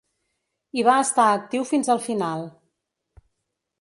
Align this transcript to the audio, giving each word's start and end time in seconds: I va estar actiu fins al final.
I 0.77 0.85
va 0.87 0.95
estar 1.01 1.27
actiu 1.33 1.67
fins 1.73 1.91
al 1.97 2.03
final. 2.09 2.47